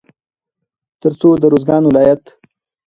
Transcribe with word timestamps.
تر 1.01 1.11
څو 1.19 1.29
د 1.41 1.43
روزګان 1.53 1.83
ولايت 1.85 2.23